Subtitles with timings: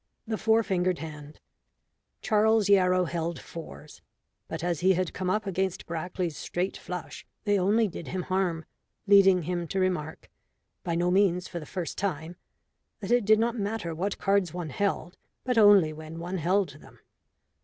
[0.25, 1.39] THE FOUR FINGERED HAND
[2.23, 4.01] Charles Yarrow held fours,
[4.47, 8.65] but as he had come up against Brackley's straight flush they only did him harm,
[9.05, 10.27] leading him to remark
[10.83, 12.35] by no means for the first time
[12.99, 16.97] that it did not matter what cards one held, but only when one held them.